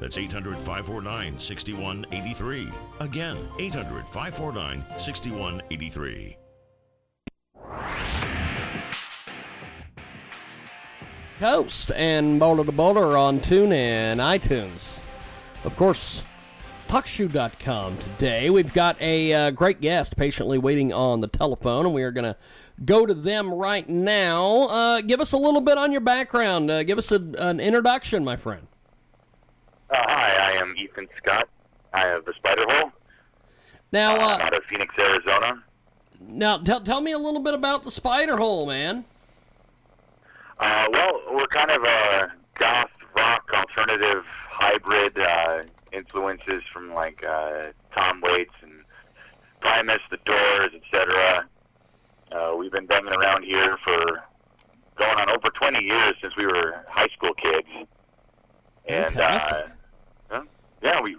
That's 0.00 0.18
800 0.18 0.56
549 0.58 1.38
6183. 1.38 2.68
Again, 3.00 3.36
800 3.58 4.04
549 4.04 4.84
6183. 4.96 6.36
Coast 11.38 11.92
and 11.92 12.40
Boulder 12.40 12.64
to 12.64 12.72
Boulder 12.72 13.16
on 13.16 13.38
TuneIn, 13.38 14.16
iTunes. 14.16 15.00
Of 15.64 15.76
course, 15.76 16.22
TalkShoe.com 16.88 17.98
today. 17.98 18.50
We've 18.50 18.72
got 18.72 19.00
a 19.00 19.32
uh, 19.32 19.50
great 19.50 19.80
guest 19.80 20.16
patiently 20.16 20.58
waiting 20.58 20.92
on 20.92 21.20
the 21.20 21.28
telephone, 21.28 21.86
and 21.86 21.94
we 21.94 22.02
are 22.02 22.10
going 22.10 22.24
to 22.24 22.36
go 22.84 23.06
to 23.06 23.14
them 23.14 23.52
right 23.52 23.88
now. 23.88 24.62
Uh, 24.68 25.00
give 25.00 25.20
us 25.20 25.32
a 25.32 25.36
little 25.36 25.60
bit 25.60 25.78
on 25.78 25.92
your 25.92 26.00
background. 26.00 26.70
Uh, 26.70 26.82
give 26.82 26.98
us 26.98 27.12
a, 27.12 27.16
an 27.38 27.60
introduction, 27.60 28.24
my 28.24 28.36
friend. 28.36 28.67
Uh, 29.90 29.96
hi, 30.06 30.52
I 30.52 30.60
am 30.60 30.74
Ethan 30.76 31.08
Scott. 31.16 31.48
I 31.94 32.00
have 32.00 32.24
the 32.26 32.34
Spider 32.34 32.64
Hole. 32.68 32.92
Now, 33.90 34.16
uh, 34.16 34.34
I'm 34.34 34.40
out 34.42 34.56
of 34.56 34.62
Phoenix, 34.64 34.94
Arizona. 34.98 35.62
Now, 36.20 36.58
tell, 36.58 36.82
tell 36.82 37.00
me 37.00 37.12
a 37.12 37.18
little 37.18 37.40
bit 37.40 37.54
about 37.54 37.84
the 37.84 37.90
Spider 37.90 38.36
Hole, 38.36 38.66
man. 38.66 39.04
Uh, 40.58 40.88
well, 40.92 41.22
we're 41.32 41.46
kind 41.46 41.70
of 41.70 41.82
a 41.84 42.32
goth 42.58 42.90
rock 43.16 43.48
alternative 43.54 44.24
hybrid 44.50 45.18
uh, 45.18 45.62
influences 45.92 46.62
from 46.70 46.92
like 46.92 47.24
uh, 47.24 47.68
Tom 47.96 48.20
Waits 48.22 48.54
and 48.62 48.72
Primus, 49.60 50.00
The 50.10 50.18
Doors, 50.24 50.70
etc. 50.74 51.48
Uh, 52.30 52.56
we've 52.58 52.72
been 52.72 52.86
banging 52.86 53.14
around 53.14 53.44
here 53.44 53.78
for 53.84 54.22
going 54.96 55.18
on 55.18 55.30
over 55.30 55.48
20 55.48 55.82
years 55.82 56.14
since 56.20 56.36
we 56.36 56.44
were 56.44 56.84
high 56.88 57.08
school 57.08 57.32
kids. 57.34 57.68
And 58.86 59.18
uh? 59.18 59.68
Yeah, 60.88 61.00
we. 61.02 61.16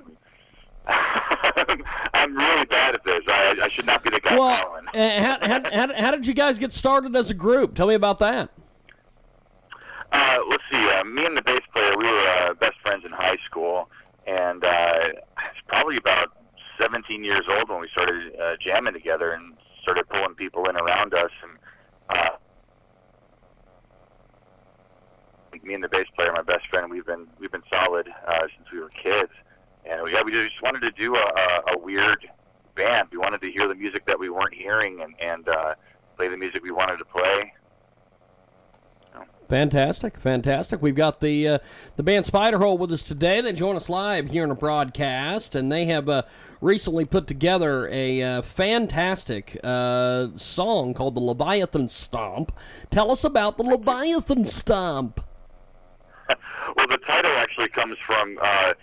I'm 0.87 2.35
really 2.35 2.65
bad 2.65 2.95
at 2.95 3.03
this. 3.03 3.21
I, 3.27 3.55
I 3.63 3.67
should 3.69 3.85
not 3.85 4.03
be 4.03 4.09
the 4.09 4.19
guy 4.19 4.35
Well, 4.37 4.65
calling. 4.65 4.87
uh, 4.87 5.21
how, 5.21 5.47
how, 5.47 5.71
how, 5.71 5.93
how 6.03 6.11
did 6.11 6.25
you 6.25 6.33
guys 6.33 6.57
get 6.57 6.73
started 6.73 7.15
as 7.15 7.29
a 7.29 7.33
group? 7.35 7.75
Tell 7.75 7.85
me 7.87 7.93
about 7.93 8.17
that. 8.19 8.49
Uh, 10.11 10.37
let's 10.49 10.63
see. 10.71 10.89
Uh, 10.89 11.03
me 11.03 11.25
and 11.27 11.37
the 11.37 11.43
bass 11.43 11.59
player, 11.73 11.93
we 11.97 12.05
were 12.11 12.27
uh, 12.39 12.53
best 12.55 12.73
friends 12.81 13.05
in 13.05 13.11
high 13.11 13.37
school, 13.45 13.89
and 14.25 14.63
uh, 14.65 14.67
I 15.37 15.43
was 15.43 15.61
probably 15.67 15.97
about 15.97 16.29
17 16.81 17.23
years 17.23 17.43
old 17.51 17.69
when 17.69 17.81
we 17.81 17.87
started 17.89 18.35
uh, 18.39 18.55
jamming 18.59 18.93
together 18.93 19.33
and 19.33 19.53
started 19.83 20.09
pulling 20.09 20.33
people 20.33 20.67
in 20.67 20.75
around 20.77 21.13
us. 21.13 21.29
And 21.43 22.17
uh, 22.17 22.29
me 25.63 25.75
and 25.75 25.83
the 25.83 25.89
bass 25.89 26.07
player, 26.17 26.31
my 26.35 26.41
best 26.41 26.67
friend, 26.69 26.89
we've 26.89 27.05
been 27.05 27.27
we've 27.39 27.51
been 27.51 27.63
solid 27.71 28.09
uh, 28.27 28.39
since 28.41 28.71
we 28.73 28.79
were 28.79 28.89
kids, 28.89 29.31
and 29.89 30.03
we, 30.03 30.13
yeah, 30.13 30.21
we 30.23 30.31
just 30.31 30.61
wanted 30.61 30.81
to 30.81 30.91
do 30.91 31.15
a, 31.15 31.61
a, 31.73 31.79
weird 31.79 32.27
band. 32.75 33.09
We 33.11 33.17
wanted 33.17 33.41
to 33.41 33.51
hear 33.51 33.67
the 33.67 33.75
music 33.75 34.05
that 34.05 34.19
we 34.19 34.29
weren't 34.29 34.53
hearing 34.53 35.01
and 35.01 35.15
and 35.19 35.47
uh, 35.49 35.75
play 36.15 36.27
the 36.27 36.37
music 36.37 36.63
we 36.63 36.71
wanted 36.71 36.97
to 36.97 37.05
play. 37.05 37.53
Fantastic, 39.49 40.19
fantastic. 40.19 40.79
We've 40.79 40.93
got 40.93 41.21
the 41.21 41.47
uh, 41.47 41.59
the 41.95 42.03
band 42.03 42.25
Spiderhole 42.25 42.77
with 42.77 42.91
us 42.91 43.01
today. 43.01 43.41
They 43.41 43.51
join 43.51 43.75
us 43.75 43.89
live 43.89 44.29
here 44.29 44.43
in 44.43 44.51
a 44.51 44.55
broadcast, 44.55 45.55
and 45.55 45.71
they 45.71 45.85
have 45.85 46.07
uh, 46.07 46.21
recently 46.61 47.03
put 47.03 47.25
together 47.25 47.89
a 47.91 48.21
uh, 48.21 48.41
fantastic 48.43 49.59
uh, 49.63 50.27
song 50.35 50.93
called 50.93 51.15
the 51.15 51.19
Leviathan 51.19 51.87
Stomp. 51.87 52.51
Tell 52.91 53.09
us 53.09 53.23
about 53.23 53.57
the 53.57 53.63
Leviathan 53.63 54.45
Stomp. 54.45 55.19
well, 56.77 56.87
the 56.87 56.99
title 56.99 57.31
actually 57.31 57.69
comes 57.69 57.97
from 58.05 58.37
uh, 58.43 58.73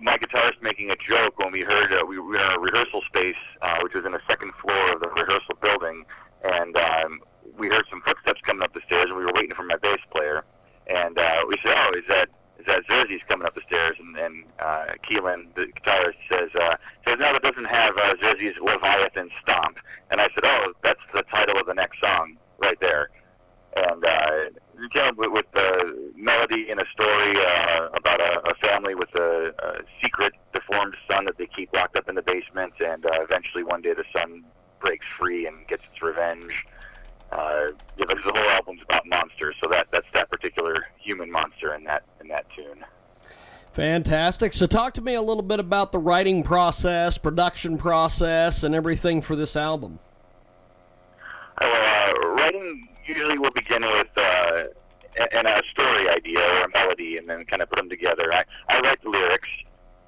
my 0.00 0.16
guitarist 0.16 0.60
making 0.62 0.90
a 0.90 0.96
joke 0.96 1.38
when 1.38 1.52
we 1.52 1.62
heard 1.62 1.92
uh, 1.92 2.04
we 2.06 2.18
were 2.18 2.36
in 2.36 2.52
a 2.52 2.58
rehearsal 2.58 3.02
space, 3.02 3.36
uh, 3.62 3.78
which 3.82 3.94
was 3.94 4.04
in 4.04 4.12
the 4.12 4.20
second 4.28 4.52
floor 4.62 4.92
of 4.92 5.00
the 5.00 5.08
rehearsal 5.10 5.56
building, 5.60 6.04
and 6.44 6.76
um, 6.76 7.20
we 7.56 7.68
heard 7.68 7.84
some 7.90 8.00
footsteps 8.02 8.40
coming 8.42 8.62
up 8.62 8.72
the 8.72 8.80
stairs, 8.86 9.06
and 9.06 9.16
we 9.16 9.24
were 9.24 9.32
waiting 9.34 9.54
for 9.54 9.64
my 9.64 9.76
bass 9.76 10.00
player, 10.14 10.44
and 10.86 11.18
uh, 11.18 11.44
we 11.48 11.56
said, 11.64 11.74
"Oh, 11.76 11.90
is 11.96 12.04
that 12.08 12.30
is 12.58 12.66
that 12.66 12.82
Xerxes 12.86 13.20
coming 13.28 13.46
up 13.46 13.54
the 13.54 13.62
stairs?" 13.62 13.96
And, 13.98 14.16
and 14.16 14.44
uh, 14.58 14.86
Keelan, 15.02 15.54
the 15.54 15.66
guitarist, 15.66 16.16
says, 16.30 16.50
uh, 16.54 16.76
"says 17.06 17.16
No, 17.18 17.32
that 17.32 17.42
doesn't 17.42 17.66
have 17.66 17.96
uh, 17.96 18.14
Xerxes 18.20 18.56
Leviathan 18.60 19.30
Stomp." 19.42 19.78
And 20.10 20.20
I 20.20 20.28
said, 20.34 20.44
"Oh, 20.44 20.72
that's 20.82 21.02
the 21.14 21.22
title 21.22 21.58
of 21.58 21.66
the 21.66 21.74
next 21.74 22.00
song 22.00 22.36
right 22.58 22.78
there." 22.80 23.10
And 23.76 24.04
uh, 24.04 24.30
you 24.78 24.88
know, 24.94 25.12
with, 25.16 25.30
with 25.32 25.46
and 26.50 26.80
a 26.80 26.86
story 26.88 27.36
uh, 27.36 27.88
about 27.94 28.20
a, 28.20 28.50
a 28.50 28.54
family 28.56 28.94
with 28.94 29.14
a, 29.16 29.52
a 29.58 30.02
secret 30.02 30.32
deformed 30.52 30.96
son 31.10 31.24
that 31.26 31.36
they 31.38 31.46
keep 31.46 31.72
locked 31.74 31.96
up 31.96 32.08
in 32.08 32.14
the 32.14 32.22
basement, 32.22 32.72
and 32.84 33.04
uh, 33.06 33.10
eventually 33.20 33.62
one 33.64 33.82
day 33.82 33.92
the 33.92 34.04
son 34.16 34.44
breaks 34.80 35.06
free 35.18 35.46
and 35.46 35.66
gets 35.66 35.82
its 35.92 36.02
revenge. 36.02 36.52
Uh, 37.30 37.66
yeah, 37.96 38.06
because 38.08 38.24
the 38.24 38.32
whole 38.32 38.50
album's 38.50 38.80
about 38.82 39.06
monsters, 39.06 39.54
so 39.62 39.68
that 39.70 39.86
that's 39.92 40.06
that 40.14 40.30
particular 40.30 40.86
human 40.98 41.30
monster 41.30 41.74
in 41.74 41.84
that 41.84 42.02
in 42.20 42.28
that 42.28 42.46
tune. 42.54 42.84
Fantastic. 43.72 44.54
So, 44.54 44.66
talk 44.66 44.94
to 44.94 45.02
me 45.02 45.14
a 45.14 45.22
little 45.22 45.42
bit 45.42 45.60
about 45.60 45.92
the 45.92 45.98
writing 45.98 46.42
process, 46.42 47.18
production 47.18 47.76
process, 47.76 48.64
and 48.64 48.74
everything 48.74 49.20
for 49.20 49.36
this 49.36 49.56
album. 49.56 49.98
Uh, 51.60 52.12
writing 52.38 52.88
usually 53.06 53.38
will 53.38 53.50
begin 53.50 53.82
with 53.82 54.08
uh, 54.16 54.64
an, 55.32 55.46
a 55.46 55.62
story 55.68 56.08
idea 56.08 56.40
or 56.40 56.64
a 56.64 56.68
melody, 56.70 57.16
and 57.18 57.28
then 57.28 57.44
kind 57.44 57.62
of 57.62 57.68
put 57.70 57.76
them 57.78 57.88
together. 57.88 58.32
I, 58.32 58.44
I 58.68 58.80
write 58.80 59.02
the 59.02 59.10
lyrics, 59.10 59.48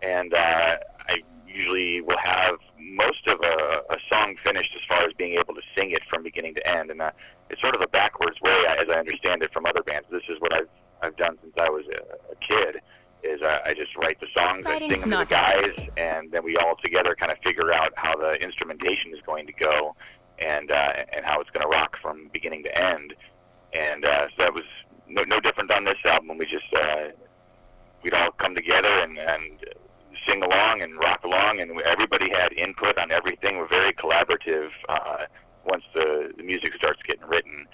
and 0.03 0.33
uh, 0.35 0.77
I 1.09 1.23
usually 1.47 2.01
will 2.01 2.19
have 2.19 2.55
most 2.79 3.27
of 3.27 3.41
a, 3.43 3.83
a 3.91 3.99
song 4.09 4.37
finished 4.43 4.75
as 4.77 4.85
far 4.85 5.03
as 5.03 5.13
being 5.15 5.35
able 5.35 5.55
to 5.55 5.63
sing 5.77 5.91
it 5.91 6.03
from 6.09 6.23
beginning 6.23 6.55
to 6.55 6.67
end. 6.67 6.91
And 6.91 7.03
uh, 7.03 7.11
it's 7.51 7.61
sort 7.61 7.75
of 7.75 7.83
a 7.83 7.89
backwards 7.89 8.41
way, 8.41 8.65
as 8.69 8.85
I 8.89 8.99
understand 8.99 9.43
it, 9.43 9.53
from 9.53 9.67
other 9.67 9.83
bands. 9.83 10.07
This 10.11 10.29
is 10.29 10.41
what 10.41 10.53
I've 10.53 10.69
I've 11.03 11.17
done 11.17 11.39
since 11.43 11.55
I 11.59 11.69
was 11.71 11.85
a, 11.87 12.33
a 12.33 12.37
kid. 12.37 12.81
Is 13.23 13.43
uh, 13.43 13.59
I 13.67 13.75
just 13.75 13.95
write 13.97 14.19
the 14.19 14.29
songs, 14.29 14.65
I 14.67 14.79
sing 14.79 14.89
them 14.89 15.11
to 15.11 15.17
the 15.19 15.25
guys, 15.27 15.71
easy. 15.77 15.91
and 15.99 16.33
then 16.33 16.43
we 16.43 16.57
all 16.57 16.75
together 16.83 17.15
kind 17.15 17.31
of 17.31 17.37
figure 17.45 17.71
out 17.71 17.93
how 17.95 18.17
the 18.17 18.43
instrumentation 18.43 19.13
is 19.13 19.21
going 19.27 19.47
to 19.47 19.53
go, 19.53 19.95
and 20.39 20.73
uh, 20.73 20.93
and 21.13 21.25
how 21.25 21.39
it's 21.41 21.51
going 21.51 21.63
to 21.63 21.69
rock 21.69 21.99
from 22.01 22.31
beginning 22.33 22.63
to 22.65 22.79
end. 22.79 23.15
And 23.75 24.07
uh, 24.07 24.29
so 24.31 24.35
that 24.39 24.55
was 24.55 24.65
no, 25.11 25.23
no 25.25 25.41
different 25.41 25.71
on 25.73 25.85
this 25.85 25.99
album. 26.05 26.39
We 26.39 26.47
just 26.47 26.73
uh, 26.75 27.09
we'd 28.03 28.15
all 28.15 28.31
come 28.33 28.55
together 28.55 28.89
and, 28.89 29.19
and 29.19 29.65
sing 30.27 30.43
along 30.43 30.83
and 30.83 30.97
rock 30.99 31.25
along, 31.25 31.61
and 31.61 31.81
everybody 31.83 32.31
had 32.31 32.53
input 32.55 32.99
on 32.99 33.11
everything. 33.11 33.59
We're 33.59 33.69
very 33.69 33.93
collaborative 33.93 34.71
uh, 34.89 35.25
once 35.65 35.85
the, 35.95 36.33
the 36.37 36.43
music 36.43 36.75
starts 36.75 37.01
getting 37.03 37.27
written. 37.27 37.67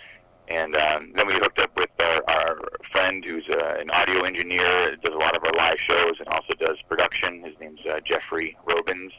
And 0.48 0.76
um, 0.76 1.12
then 1.16 1.26
we 1.26 1.34
hooked 1.34 1.58
up 1.58 1.76
with 1.76 1.90
our, 2.00 2.22
our 2.28 2.60
friend 2.92 3.24
who's 3.24 3.48
uh, 3.48 3.76
an 3.80 3.90
audio 3.90 4.20
engineer, 4.20 4.96
does 4.96 5.14
a 5.14 5.18
lot 5.18 5.36
of 5.36 5.42
our 5.44 5.52
live 5.56 5.78
shows, 5.78 6.12
and 6.20 6.28
also 6.28 6.54
does 6.60 6.80
production. 6.88 7.42
His 7.42 7.54
name's 7.60 7.80
uh, 7.84 7.98
Jeffrey 8.04 8.56
Robins, 8.64 9.12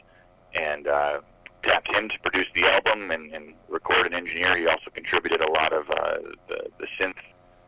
and 0.54 0.88
uh, 0.88 1.20
tapped 1.62 1.88
him 1.88 2.08
to 2.08 2.18
produce 2.20 2.46
the 2.54 2.64
album 2.66 3.10
and, 3.10 3.30
and 3.32 3.52
record 3.68 4.06
and 4.06 4.14
engineer. 4.14 4.56
He 4.56 4.66
also 4.66 4.90
contributed 4.94 5.42
a 5.42 5.52
lot 5.52 5.74
of 5.74 5.90
uh, 5.90 6.16
the, 6.48 6.68
the 6.78 6.86
synth 6.98 7.20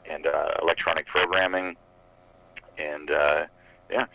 and 0.09 0.27
uh, 0.27 0.53
electronic 0.63 1.07
programming. 1.07 1.77
And 2.79 3.11
uh, 3.11 3.47
yeah, 3.91 4.07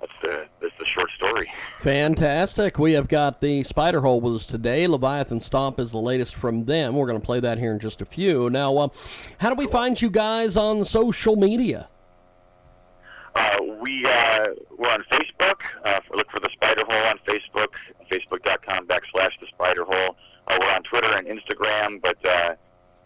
that's 0.00 0.12
the 0.22 0.46
that's 0.60 0.74
the 0.78 0.84
short 0.84 1.10
story. 1.10 1.50
Fantastic. 1.80 2.78
We 2.78 2.92
have 2.92 3.08
got 3.08 3.40
the 3.40 3.62
Spider 3.62 4.00
Hole 4.00 4.20
with 4.20 4.34
us 4.34 4.46
today. 4.46 4.86
Leviathan 4.86 5.40
Stomp 5.40 5.80
is 5.80 5.92
the 5.92 5.98
latest 5.98 6.34
from 6.34 6.64
them. 6.64 6.96
We're 6.96 7.06
going 7.06 7.20
to 7.20 7.24
play 7.24 7.40
that 7.40 7.58
here 7.58 7.72
in 7.72 7.78
just 7.78 8.02
a 8.02 8.06
few. 8.06 8.50
Now, 8.50 8.76
uh, 8.76 8.88
how 9.38 9.50
do 9.50 9.56
we 9.56 9.66
find 9.66 10.00
you 10.00 10.10
guys 10.10 10.56
on 10.56 10.84
social 10.84 11.36
media? 11.36 11.88
Uh, 13.34 13.56
we 13.80 14.06
uh, 14.06 14.46
we're 14.76 14.90
on 14.90 15.02
Facebook. 15.10 15.60
Uh, 15.84 16.00
look 16.14 16.30
for 16.30 16.40
the 16.40 16.50
Spider 16.52 16.82
Hole 16.86 17.06
on 17.08 17.18
Facebook. 17.26 17.68
Facebook.com 18.10 18.86
backslash 18.86 19.38
the 19.40 19.46
Spider 19.48 19.84
Hole. 19.84 20.16
Uh, 20.46 20.58
we're 20.60 20.70
on 20.70 20.82
Twitter 20.82 21.16
and 21.16 21.26
Instagram, 21.26 22.00
but 22.02 22.18
uh, 22.28 22.54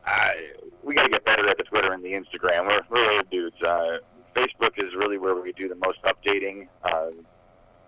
I, 0.04 0.50
we 0.88 0.94
got 0.94 1.04
to 1.04 1.10
get 1.10 1.24
better 1.26 1.46
at 1.46 1.58
the 1.58 1.64
Twitter 1.64 1.92
and 1.92 2.02
the 2.02 2.14
Instagram. 2.14 2.66
We're 2.66 2.80
we're 2.88 3.12
old 3.12 3.28
dudes. 3.30 3.60
Uh, 3.62 3.98
Facebook 4.34 4.82
is 4.82 4.94
really 4.94 5.18
where 5.18 5.34
we 5.34 5.52
do 5.52 5.68
the 5.68 5.76
most 5.76 5.98
updating. 6.02 6.68
Uh, 6.82 7.10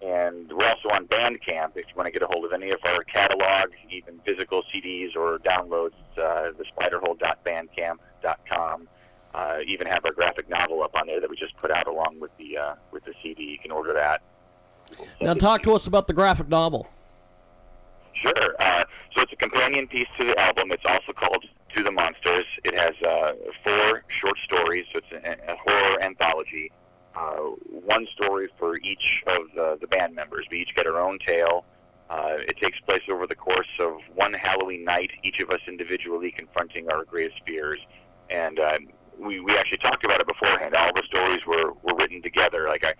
and 0.03 0.53
we're 0.53 0.69
also 0.69 0.91
on 0.91 1.07
Bandcamp 1.07 1.71
if 1.77 1.87
you 1.89 1.95
want 1.97 2.07
to 2.07 2.11
get 2.11 2.21
a 2.23 2.27
hold 2.27 2.45
of 2.45 2.53
any 2.53 2.69
of 2.71 2.81
our 2.85 3.03
catalog, 3.05 3.71
even 3.89 4.21
physical 4.25 4.63
CDs 4.73 5.17
or 5.17 5.39
downloads. 5.39 5.95
Uh, 6.17 6.51
the 6.59 6.65
spiderhole.bandcamp.com. 6.79 8.89
Uh, 9.33 9.61
even 9.67 9.87
have 9.87 10.05
our 10.05 10.13
graphic 10.13 10.51
novel 10.51 10.83
up 10.83 10.97
on 10.97 11.07
there 11.07 11.21
that 11.21 11.31
we 11.31 11.37
just 11.37 11.57
put 11.57 11.71
out 11.71 11.87
along 11.87 12.19
with 12.21 12.37
the 12.37 12.59
uh, 12.59 12.75
with 12.93 13.03
the 13.05 13.15
CD. 13.23 13.45
You 13.45 13.59
can 13.59 13.71
order 13.71 13.95
that. 13.95 14.21
Now, 15.21 15.35
talk 15.35 15.63
to 15.63 15.73
us 15.73 15.87
about 15.87 16.07
the 16.07 16.13
graphic 16.13 16.49
novel. 16.49 16.89
Sure. 18.13 18.55
Uh, 18.59 18.85
so 19.15 19.23
it's 19.23 19.33
a 19.33 19.37
companion 19.37 19.87
piece 19.87 20.09
to 20.19 20.25
the 20.25 20.39
album. 20.39 20.73
It's 20.73 20.85
also 20.85 21.13
called 21.13 21.47
To 21.75 21.85
the 21.85 21.93
Monsters. 21.93 22.47
It 22.65 22.75
has 22.75 22.93
uh, 23.07 23.33
four 23.65 24.03
short 24.09 24.39
stories, 24.39 24.87
so 24.93 24.99
it's 24.99 25.13
a, 25.13 25.53
a 25.53 25.57
horror 25.57 26.03
anthology. 26.03 26.73
Uh, 27.15 27.55
one 27.69 28.07
story 28.09 28.49
for 28.59 28.77
each 28.79 29.23
of 29.29 29.39
the, 29.55 29.79
the 29.81 29.87
band 29.87 30.15
members. 30.15 30.47
We 30.51 30.59
each 30.63 30.75
get 30.75 30.87
our 30.87 30.99
own 31.01 31.19
tale. 31.21 31.65
Uh, 32.09 32.39
it 32.41 32.57
takes 32.57 32.81
place 32.81 33.03
over 33.09 33.27
the 33.27 33.37
course 33.37 33.71
of 33.79 33.99
one 34.15 34.33
Halloween 34.33 34.85
night, 34.85 35.13
each 35.23 35.39
of 35.39 35.51
us 35.51 35.61
individually 35.69 36.33
confronting 36.33 36.89
our 36.93 37.05
greatest 37.05 37.41
fears. 37.47 37.79
And 38.31 38.59
uh, 38.59 38.79
we, 39.19 39.39
we 39.39 39.57
actually 39.57 39.79
talked 39.79 40.05
about 40.05 40.21
it 40.21 40.27
beforehand. 40.27 40.75
All 40.75 40.93
the 40.93 41.05
stories 41.05 41.47
were, 41.47 41.73
were 41.83 41.95
written 41.97 42.21
together. 42.21 42.67
Like 42.69 42.85
I, 42.85 42.95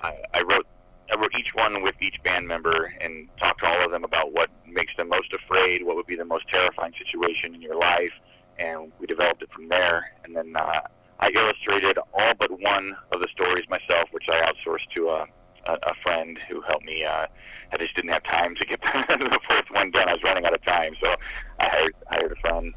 I, 0.00 0.16
I 0.34 0.42
wrote 0.42 0.66
I 1.10 1.28
each 1.38 1.54
one 1.54 1.82
with 1.82 1.94
each 2.00 2.22
band 2.22 2.48
member 2.48 2.92
and 3.00 3.28
talked 3.38 3.60
to 3.60 3.68
all 3.68 3.84
of 3.84 3.90
them 3.90 4.04
about 4.04 4.32
what 4.32 4.50
makes 4.66 4.94
them 4.96 5.08
most 5.08 5.32
afraid, 5.32 5.84
what 5.84 5.96
would 5.96 6.06
be 6.06 6.16
the 6.16 6.24
most 6.24 6.48
terrifying 6.48 6.92
situation 6.96 7.54
in 7.54 7.62
your 7.62 7.76
life, 7.76 8.12
and 8.58 8.92
we 8.98 9.06
developed 9.06 9.42
it 9.42 9.52
from 9.52 9.68
there. 9.68 10.12
And 10.24 10.34
then 10.34 10.54
uh, 10.56 10.80
I 11.20 11.30
illustrated 11.30 11.98
all 11.98 12.32
but 12.38 12.50
one 12.50 12.96
of 13.12 13.20
the 13.20 13.28
stories 13.28 13.68
myself, 13.68 14.08
which 14.12 14.28
I 14.28 14.40
outsourced 14.50 14.88
to 14.94 15.08
a, 15.08 15.26
a, 15.66 15.72
a 15.72 15.94
friend 16.02 16.38
who 16.48 16.60
helped 16.62 16.84
me. 16.84 17.04
Uh, 17.04 17.26
I 17.72 17.76
just 17.78 17.94
didn't 17.94 18.12
have 18.12 18.22
time 18.24 18.54
to 18.56 18.64
get 18.64 18.80
the 18.82 19.40
fourth 19.48 19.70
one 19.70 19.90
done. 19.90 20.08
I 20.08 20.14
was 20.14 20.22
running 20.22 20.44
out 20.44 20.54
of 20.54 20.64
time, 20.64 20.94
so 21.02 21.14
I 21.60 21.68
hired, 21.68 21.94
hired 22.10 22.32
a 22.32 22.36
friend. 22.36 22.74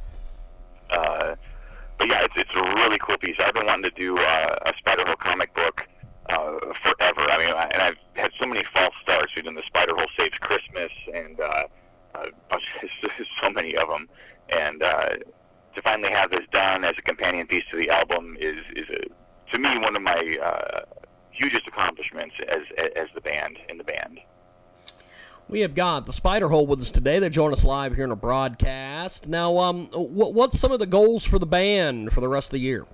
Uh, 0.89 1.35
but 1.97 2.07
yeah, 2.07 2.23
it's, 2.23 2.33
it's 2.37 2.55
a 2.55 2.61
really 2.61 2.97
cool 2.99 3.17
piece. 3.17 3.37
I've 3.39 3.53
been 3.53 3.65
wanting 3.65 3.91
to 3.91 3.91
do 3.91 4.17
uh, 4.17 4.59
a 4.65 4.73
Spider-Hole 4.77 5.17
comic 5.17 5.53
book 5.53 5.87
uh, 6.29 6.59
forever. 6.83 7.21
I 7.21 7.37
mean, 7.37 7.53
I, 7.53 7.69
and 7.73 7.81
I've 7.81 7.97
had 8.13 8.31
so 8.39 8.45
many 8.45 8.63
false 8.73 8.93
starts. 9.01 9.35
We've 9.35 9.45
done 9.45 9.55
the 9.55 9.63
Spider-Hole 9.63 10.07
Saves 10.17 10.37
Christmas, 10.39 10.91
and 11.13 11.39
uh, 11.39 11.63
uh, 12.15 12.25
so 13.41 13.49
many 13.49 13.75
of 13.75 13.87
them. 13.87 14.09
And 14.49 14.81
uh, 14.81 15.09
to 15.75 15.81
finally 15.81 16.11
have 16.11 16.31
this 16.31 16.45
done 16.51 16.83
as 16.83 16.97
a 16.97 17.01
companion 17.01 17.47
piece 17.47 17.63
to 17.71 17.77
the 17.77 17.89
album 17.89 18.37
is 18.39 18.57
is 18.75 18.89
a, 18.89 19.51
to 19.51 19.59
me 19.59 19.77
one 19.79 19.95
of 19.95 20.01
my 20.01 20.37
uh, 20.43 20.81
hugest 21.31 21.67
accomplishments 21.67 22.35
as 22.47 22.61
as 22.95 23.07
the 23.13 23.21
band 23.21 23.57
in 23.69 23.77
the 23.77 23.83
band. 23.83 24.19
We 25.47 25.61
have 25.61 25.73
got 25.73 26.05
the 26.05 26.13
Spider 26.13 26.49
Hole 26.49 26.67
with 26.67 26.79
us 26.79 26.91
today. 26.91 27.17
They 27.17 27.29
join 27.29 27.53
us 27.53 27.63
live 27.63 27.95
here 27.95 28.03
in 28.03 28.11
a 28.11 28.15
broadcast. 28.15 29.25
Now, 29.25 29.57
um, 29.57 29.87
what, 29.87 30.35
what's 30.35 30.59
some 30.59 30.71
of 30.71 30.77
the 30.77 30.85
goals 30.85 31.25
for 31.25 31.39
the 31.39 31.47
band 31.47 32.13
for 32.13 32.21
the 32.21 32.27
rest 32.27 32.49
of 32.49 32.51
the 32.51 32.59
year? 32.59 32.85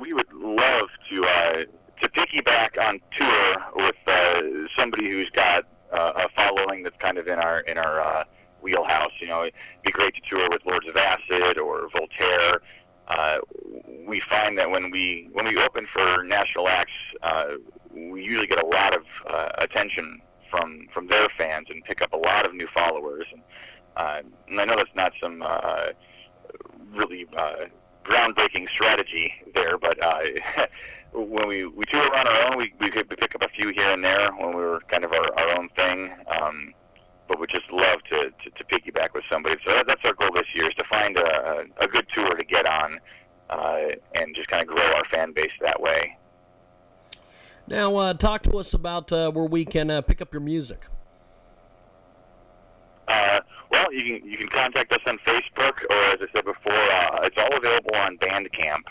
We 0.00 0.12
would 0.12 0.32
love 0.32 0.88
to 1.10 1.24
uh, 1.24 1.64
to 2.00 2.08
piggyback 2.08 2.82
on 2.82 3.00
tour 3.12 3.56
with 3.76 3.96
uh, 4.06 4.42
somebody 4.76 5.08
who's 5.10 5.30
got 5.30 5.64
uh, 5.92 6.12
a 6.16 6.28
following 6.36 6.82
that's 6.82 6.96
kind 6.98 7.18
of 7.18 7.28
in 7.28 7.38
our 7.38 7.60
in 7.60 7.78
our 7.78 8.00
uh, 8.00 8.24
wheelhouse. 8.60 9.12
You 9.20 9.28
know, 9.28 9.42
it'd 9.42 9.54
be 9.82 9.92
great 9.92 10.14
to 10.14 10.20
tour 10.22 10.48
with 10.50 10.62
Lords 10.66 10.88
of 10.88 10.96
Acid 10.96 11.58
or 11.58 11.88
Voltaire. 11.90 12.60
Uh, 13.06 13.38
we 14.06 14.20
find 14.20 14.58
that 14.58 14.70
when 14.70 14.90
we 14.90 15.28
when 15.32 15.46
we 15.46 15.58
open 15.58 15.86
for 15.92 16.24
national 16.24 16.68
acts, 16.68 16.92
uh, 17.22 17.46
we 17.92 18.24
usually 18.24 18.46
get 18.46 18.62
a 18.62 18.66
lot 18.66 18.96
of 18.96 19.02
uh, 19.28 19.50
attention 19.58 20.20
from 20.50 20.86
from 20.92 21.06
their 21.08 21.28
fans 21.36 21.66
and 21.70 21.84
pick 21.84 22.02
up 22.02 22.12
a 22.12 22.16
lot 22.16 22.46
of 22.46 22.54
new 22.54 22.66
followers. 22.74 23.26
And, 23.32 23.42
uh, 23.96 24.22
and 24.48 24.60
I 24.60 24.64
know 24.64 24.76
that's 24.76 24.94
not 24.94 25.12
some 25.20 25.42
uh, 25.42 25.88
really 26.92 27.26
uh, 27.36 27.66
groundbreaking 28.04 28.68
strategy 28.70 29.34
there, 29.54 29.78
but 29.78 30.02
uh, 30.02 30.20
when 31.12 31.48
we, 31.48 31.66
we 31.66 31.84
tour 31.86 32.04
on 32.18 32.26
our 32.26 32.46
own, 32.46 32.58
we, 32.58 32.72
we 32.80 32.90
could 32.90 33.08
pick 33.08 33.34
up 33.34 33.42
a 33.42 33.48
few 33.48 33.68
here 33.70 33.88
and 33.88 34.04
there 34.04 34.30
when 34.38 34.48
we 34.48 34.62
were 34.62 34.80
kind 34.88 35.04
of 35.04 35.12
our, 35.12 35.38
our 35.38 35.58
own 35.58 35.68
thing. 35.76 36.12
Um, 36.40 36.74
but 37.28 37.40
we 37.40 37.46
just 37.46 37.70
love 37.70 38.02
to, 38.10 38.30
to, 38.30 38.50
to 38.50 38.64
piggyback 38.64 39.14
with 39.14 39.24
somebody. 39.30 39.56
So 39.64 39.70
that, 39.70 39.86
that's 39.86 40.04
our 40.04 40.12
goal 40.12 40.30
this 40.34 40.54
year 40.54 40.68
is 40.68 40.74
to 40.74 40.84
find 40.84 41.16
a, 41.16 41.64
a 41.80 41.86
good 41.86 42.06
tour 42.12 42.34
to 42.34 42.44
get 42.44 42.66
on 42.66 43.00
uh, 43.50 43.76
and 44.14 44.34
just 44.34 44.48
kind 44.48 44.62
of 44.62 44.68
grow 44.68 44.84
our 44.84 45.04
fan 45.06 45.32
base 45.32 45.52
that 45.60 45.80
way. 45.80 46.18
Now, 47.66 47.96
uh, 47.96 48.14
talk 48.14 48.42
to 48.42 48.58
us 48.58 48.74
about 48.74 49.10
uh, 49.10 49.30
where 49.30 49.46
we 49.46 49.64
can 49.64 49.90
uh, 49.90 50.02
pick 50.02 50.20
up 50.20 50.32
your 50.32 50.42
music. 50.42 50.84
Uh, 53.08 53.40
well, 53.74 53.92
you 53.92 54.20
can 54.20 54.30
you 54.30 54.36
can 54.36 54.48
contact 54.48 54.92
us 54.92 55.00
on 55.06 55.18
Facebook, 55.26 55.82
or 55.90 55.96
as 56.12 56.18
I 56.20 56.26
said 56.34 56.44
before, 56.44 56.72
uh, 56.72 57.18
it's 57.24 57.38
all 57.38 57.56
available 57.56 57.96
on 57.96 58.16
Bandcamp. 58.18 58.82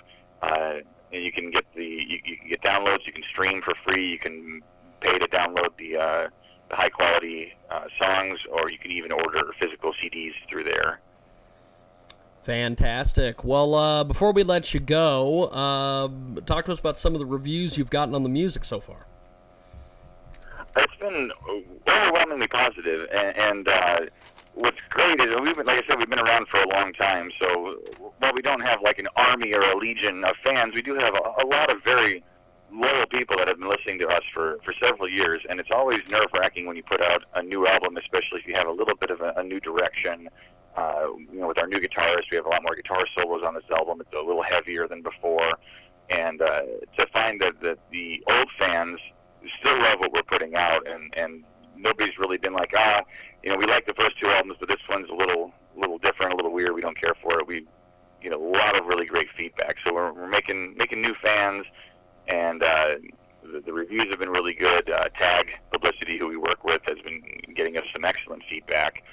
Uh, 0.41 0.81
and 1.13 1.24
you 1.24 1.31
can 1.31 1.51
get 1.51 1.63
the 1.74 1.85
you, 1.85 2.19
you 2.25 2.38
can 2.38 2.50
get 2.50 2.62
downloads. 2.62 3.06
You 3.06 3.13
can 3.13 3.24
stream 3.24 3.62
for 3.62 3.74
free. 3.88 4.12
You 4.12 4.19
can 4.19 4.62
pay 5.00 5.18
to 5.18 5.27
download 5.27 5.77
the 5.77 5.97
uh, 5.97 6.27
the 6.69 6.75
high 6.75 6.89
quality 6.89 7.53
uh, 7.69 7.85
songs, 8.01 8.45
or 8.51 8.69
you 8.69 8.77
can 8.77 8.91
even 8.91 9.12
order 9.12 9.44
physical 9.57 9.94
CDs 9.94 10.33
through 10.50 10.65
there. 10.65 11.00
Fantastic. 12.41 13.45
Well, 13.45 13.74
uh, 13.74 14.03
before 14.03 14.33
we 14.33 14.44
let 14.44 14.74
you 14.74 14.81
go, 14.81 15.45
uh, 15.45 16.41
talk 16.41 16.65
to 16.65 16.74
us 16.74 16.79
about 16.79 17.00
some 17.00 17.13
of 17.13 17.19
the 17.19 17.25
reviews 17.25 17.77
you've 17.77 17.89
gotten 17.89 18.13
on 18.13 18.24
the 18.24 18.29
music 18.29 18.65
so 18.65 18.81
far. 18.81 19.07
It's 20.75 20.95
been 20.97 21.31
overwhelmingly 21.88 22.47
positive, 22.47 23.07
and, 23.13 23.38
and 23.38 23.68
uh, 23.68 24.00
what's 24.55 24.79
great 24.89 25.19
is 25.19 25.27
we've 25.41 25.55
been, 25.55 25.65
like 25.65 25.83
I 25.83 25.88
said, 25.88 26.00
we've 26.00 26.09
been 26.09 26.19
around 26.19 26.47
for 26.47 26.61
a 26.61 26.69
long 26.69 26.94
time. 26.94 27.31
So 27.39 27.81
while 28.19 28.33
we 28.33 28.41
don't 28.41 28.61
have 28.61 28.81
like 28.81 29.00
an 29.00 29.07
army 29.15 29.53
or 29.53 29.61
a 29.61 29.77
legion 29.77 30.23
of 30.23 30.35
fans, 30.44 30.75
we 30.75 30.81
do 30.81 30.95
have 30.95 31.15
a, 31.15 31.44
a 31.44 31.45
lot 31.47 31.71
of 31.71 31.83
very 31.83 32.23
loyal 32.71 33.05
people 33.07 33.38
that 33.38 33.47
have 33.47 33.59
been 33.59 33.69
listening 33.69 34.00
to 34.00 34.07
us 34.07 34.23
for 34.33 34.57
for 34.63 34.73
several 34.73 35.07
years. 35.07 35.45
And 35.50 35.59
it's 35.59 35.71
always 35.71 36.00
nerve 36.09 36.27
wracking 36.38 36.65
when 36.65 36.75
you 36.75 36.83
put 36.83 37.01
out 37.01 37.23
a 37.35 37.44
new 37.44 37.65
album, 37.67 37.97
especially 37.97 38.39
if 38.39 38.47
you 38.47 38.55
have 38.55 38.67
a 38.67 38.71
little 38.71 38.95
bit 38.95 39.11
of 39.11 39.21
a, 39.21 39.33
a 39.38 39.44
new 39.44 39.59
direction. 39.59 40.29
Uh, 40.75 41.09
you 41.31 41.39
know, 41.39 41.47
with 41.47 41.59
our 41.59 41.67
new 41.67 41.77
guitarist, 41.77 42.31
we 42.31 42.38
have 42.38 42.47
a 42.47 42.50
lot 42.50 42.63
more 42.63 42.75
guitar 42.75 43.05
solos 43.15 43.44
on 43.44 43.53
this 43.53 43.63
album. 43.77 44.01
It's 44.01 44.11
a 44.13 44.19
little 44.19 44.41
heavier 44.41 44.88
than 44.88 45.03
before, 45.03 45.51
and 46.09 46.41
uh, 46.41 46.61
to 46.97 47.05
find 47.13 47.39
that, 47.41 47.61
that 47.61 47.77
the 47.91 48.23
old 48.27 48.50
fans 48.57 49.00
still 49.59 49.77
love 49.77 50.00
what 50.00 50.11
we're 50.13 50.24
putting 50.24 50.55
out, 50.55 50.88
and 50.88 51.13
and 51.15 51.43
nobody's 51.84 52.18
really 52.18 52.38
been 52.38 52.54
like, 52.54 52.72
ah, 52.75 53.02
you 53.44 53.50
know, 53.50 53.58
we 53.58 53.66
like 53.66 53.86
the 53.86 53.94
first 53.94 54.18
two 54.18 54.30
albums, 54.30 54.56
but 54.60 54.70
this 54.70 54.80
one's 54.90 55.10
a 55.10 55.13
little, 55.13 55.52
little 55.75 55.98
different, 55.98 56.34
a 56.34 56.36
little 56.36 56.52
weird. 56.52 56.74
We 56.74 56.82
don't 56.82 56.98
care 57.00 57.13
for 57.22 57.40
it. 57.40 57.48
We, 57.48 57.68
you 58.22 58.30
know, 58.30 58.42
a 58.42 58.52
lot 58.58 58.80
of 58.80 58.86
really 58.86 59.06
great 59.06 59.28
feedback. 59.36 59.78
So 59.84 59.94
we're, 59.94 60.12
we're 60.13 60.30
making 60.30 60.75
making 60.78 61.02
new 61.02 61.13
fans, 61.22 61.66
and 62.28 62.63
uh, 62.63 62.96
the, 63.44 63.60
the 63.60 63.74
reviews 63.74 64.08
have 64.10 64.20
been 64.20 64.30
really 64.30 64.54
good. 64.54 64.90
Uh, 64.90 65.10
Tag 65.20 65.60
Publicity, 65.72 66.18
who 66.18 66.30
we 66.30 66.38
work 66.38 66.63
with, 66.63 66.82
has 66.88 66.98
been 67.04 67.22
getting 67.54 67.78
us 67.78 67.86
some 67.92 68.06
excellent 68.06 68.44
feedback, 68.50 69.04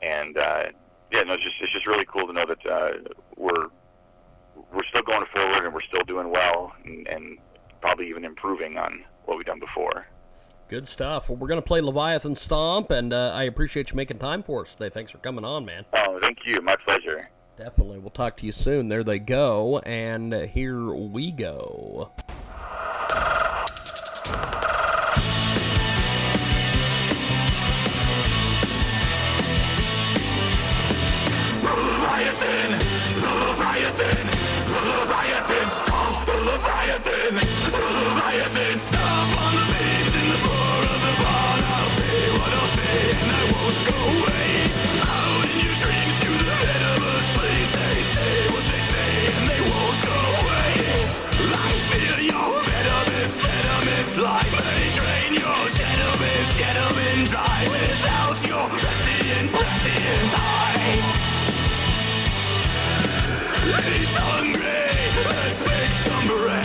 and 0.00 0.38
uh, 0.38 0.64
yeah, 1.10 1.22
no, 1.24 1.34
it's 1.34 1.42
just 1.42 1.60
it's 1.60 1.72
just 1.72 1.86
really 1.86 2.04
cool 2.04 2.26
to 2.26 2.32
know 2.32 2.46
that 2.46 2.66
uh, 2.66 2.92
we're 3.36 3.66
we're 4.72 4.84
still 4.84 5.02
going 5.02 5.26
forward 5.34 5.64
and 5.64 5.74
we're 5.74 5.80
still 5.80 6.04
doing 6.04 6.30
well, 6.30 6.72
and, 6.84 7.08
and 7.08 7.38
probably 7.80 8.08
even 8.08 8.24
improving 8.24 8.78
on 8.78 9.04
what 9.24 9.36
we've 9.36 9.46
done 9.46 9.60
before. 9.60 10.06
Good 10.68 10.88
stuff. 10.88 11.28
Well, 11.28 11.36
we're 11.36 11.48
going 11.48 11.60
to 11.60 11.66
play 11.66 11.80
Leviathan 11.80 12.34
Stomp, 12.34 12.90
and 12.90 13.12
uh, 13.12 13.32
I 13.34 13.44
appreciate 13.44 13.90
you 13.90 13.96
making 13.96 14.18
time 14.18 14.42
for 14.42 14.62
us 14.62 14.72
today. 14.72 14.88
Thanks 14.88 15.12
for 15.12 15.18
coming 15.18 15.44
on, 15.44 15.64
man. 15.66 15.84
Oh, 15.92 16.18
thank 16.20 16.46
you. 16.46 16.60
My 16.62 16.76
pleasure. 16.76 17.28
Definitely. 17.58 17.98
We'll 17.98 18.10
talk 18.10 18.38
to 18.38 18.46
you 18.46 18.52
soon. 18.52 18.88
There 18.88 19.04
they 19.04 19.18
go, 19.18 19.80
and 19.80 20.32
here 20.32 20.92
we 20.94 21.30
go. 21.30 22.10
Number. 66.24 66.61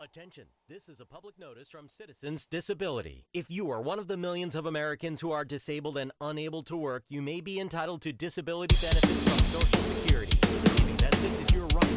Attention, 0.00 0.44
this 0.68 0.88
is 0.88 1.00
a 1.00 1.04
public 1.04 1.36
notice 1.40 1.68
from 1.68 1.88
Citizens 1.88 2.46
Disability. 2.46 3.26
If 3.34 3.50
you 3.50 3.68
are 3.72 3.82
one 3.82 3.98
of 3.98 4.06
the 4.06 4.16
millions 4.16 4.54
of 4.54 4.64
Americans 4.64 5.20
who 5.20 5.32
are 5.32 5.44
disabled 5.44 5.96
and 5.96 6.12
unable 6.20 6.62
to 6.64 6.76
work, 6.76 7.02
you 7.08 7.20
may 7.20 7.40
be 7.40 7.58
entitled 7.58 8.02
to 8.02 8.12
disability 8.12 8.76
benefits 8.80 9.28
from 9.28 9.60
Social 9.60 9.82
Security. 9.82 10.38
Receiving 10.62 10.96
benefits 10.98 11.40
is 11.40 11.50
your 11.50 11.66
right 11.74 11.87